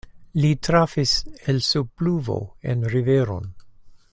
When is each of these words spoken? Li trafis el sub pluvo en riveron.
Li 0.43 0.49
trafis 0.67 1.11
el 1.53 1.61
sub 1.67 1.91
pluvo 2.01 2.39
en 2.73 2.83
riveron. 2.95 3.49